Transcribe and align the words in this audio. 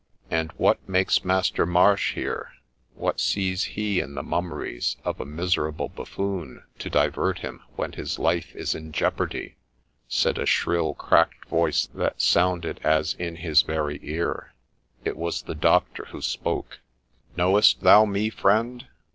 'And 0.31 0.51
what 0.53 0.89
makes 0.89 1.23
Master 1.23 1.63
Marsh 1.63 2.15
here? 2.15 2.53
what 2.95 3.19
sees 3.19 3.65
he 3.65 3.99
in 3.99 4.15
the 4.15 4.23
mummeries 4.23 4.97
of 5.05 5.19
a 5.21 5.25
miserable 5.25 5.89
buffoon 5.89 6.63
to 6.79 6.89
divert 6.89 7.37
him 7.37 7.61
when 7.75 7.91
his 7.91 8.17
life 8.17 8.55
is 8.55 8.73
in 8.73 8.93
jeopardy?' 8.93 9.57
said 10.07 10.39
a 10.39 10.47
shrill 10.47 10.95
cracked 10.95 11.45
voice 11.49 11.85
that 11.93 12.19
sounded 12.19 12.79
as 12.83 13.13
in 13.13 13.35
his 13.35 13.61
very 13.61 13.99
ear. 14.01 14.53
It 15.05 15.17
was 15.17 15.43
the 15.43 15.53
doctor 15.53 16.05
who 16.05 16.23
spoke.' 16.23 16.79
Knowest 17.37 17.81
thou 17.81 18.05
me, 18.05 18.31
friend 18.31 18.87